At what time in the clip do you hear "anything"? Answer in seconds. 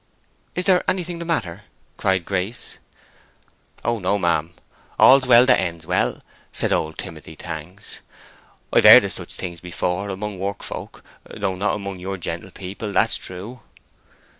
0.89-1.19